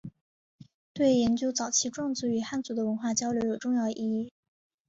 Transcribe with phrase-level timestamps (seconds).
[0.93, 4.31] 对研究早期壮族与汉族的文化交流有重要意义。